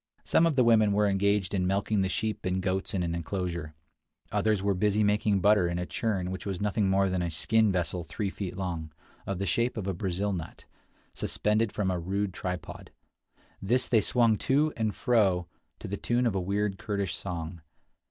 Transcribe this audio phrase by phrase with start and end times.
[0.23, 3.75] Some of the women were engaged in milking the sheep and goats in an inclosure.
[4.31, 7.71] Others were busy making butter in a churn which was nothing more than a skin
[7.71, 8.91] vessel three feet long,
[9.27, 10.65] of the shape of a Brazil nut,
[11.13, 12.89] suspended from a rude tripod;
[13.61, 15.45] this they swung to and fro
[15.77, 17.61] to the tune of a weird Kurdish song.